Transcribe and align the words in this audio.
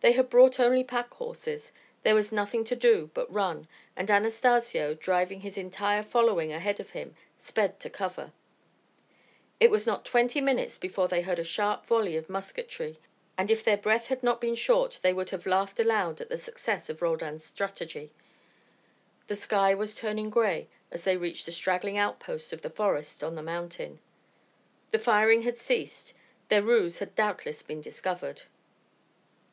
They 0.00 0.12
had 0.12 0.30
brought 0.30 0.60
only 0.60 0.84
pack 0.84 1.12
horses. 1.14 1.72
There 2.04 2.14
was 2.14 2.30
nothing 2.30 2.62
to 2.66 2.76
do 2.76 3.10
but 3.14 3.32
run, 3.34 3.66
and 3.96 4.08
Anastacio, 4.08 4.94
driving 4.94 5.40
his 5.40 5.58
entire 5.58 6.04
following 6.04 6.52
ahead 6.52 6.78
of 6.78 6.90
him, 6.90 7.16
sped 7.36 7.80
to 7.80 7.90
cover. 7.90 8.30
It 9.58 9.72
was 9.72 9.88
not 9.88 10.04
twenty 10.04 10.40
minutes 10.40 10.78
before 10.78 11.08
they 11.08 11.22
heard 11.22 11.40
a 11.40 11.44
sharp 11.44 11.84
volley 11.84 12.16
of 12.16 12.30
musketry, 12.30 13.00
and 13.36 13.50
if 13.50 13.64
their 13.64 13.76
breath 13.76 14.06
had 14.06 14.22
not 14.22 14.40
been 14.40 14.54
short 14.54 15.00
they 15.02 15.12
would 15.12 15.30
have 15.30 15.46
laughed 15.46 15.80
aloud 15.80 16.20
at 16.20 16.28
the 16.28 16.38
success 16.38 16.88
of 16.88 17.02
Roldan's 17.02 17.42
strategy. 17.44 18.12
The 19.26 19.34
sky 19.34 19.74
was 19.74 19.96
turning 19.96 20.30
grey 20.30 20.68
as 20.92 21.02
they 21.02 21.16
reached 21.16 21.44
the 21.44 21.50
straggling 21.50 21.98
outposts 21.98 22.52
of 22.52 22.62
the 22.62 22.70
forest 22.70 23.24
on 23.24 23.34
the 23.34 23.42
mountain. 23.42 23.98
The 24.92 25.00
firing 25.00 25.42
had 25.42 25.58
ceased. 25.58 26.14
Their 26.50 26.62
ruse 26.62 27.00
had 27.00 27.16
doubtless 27.16 27.64
been 27.64 27.80
discovered. 27.80 28.42